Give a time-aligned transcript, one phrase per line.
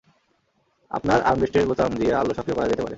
[0.91, 2.89] আপনার আর্মরেস্টের বোতাম দিয়ে আলো সক্রিয় করা যেতে পারে।